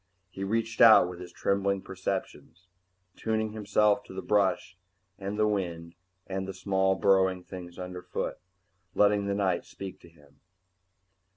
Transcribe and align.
He 0.31 0.43
reached 0.43 0.81
out 0.81 1.07
with 1.07 1.19
his 1.19 1.31
trembling 1.31 1.83
perceptions, 1.83 2.65
tuning 3.15 3.51
himself 3.51 4.03
to 4.05 4.13
the 4.15 4.23
brush 4.23 4.75
and 5.19 5.37
the 5.37 5.47
wind 5.47 5.93
and 6.25 6.47
the 6.47 6.55
small 6.55 6.95
burrowing 6.95 7.43
things 7.43 7.77
underfoot, 7.77 8.39
letting 8.95 9.27
the 9.27 9.35
night 9.35 9.63
speak 9.63 9.99
to 9.99 10.09
him. 10.09 10.39